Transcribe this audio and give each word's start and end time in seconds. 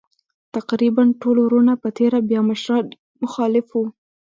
تقریباً 0.55 1.03
ټول 1.21 1.35
وروڼه 1.41 1.73
په 1.81 1.89
تېره 1.97 2.19
بیا 2.29 2.41
مشران 2.49 2.85
یې 2.93 2.97
مخالف 3.23 3.67
وو. 3.71 3.85